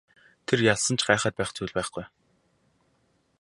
[0.47, 2.05] Тэр ялсан ч гайхаад байх зүйл байхгүй.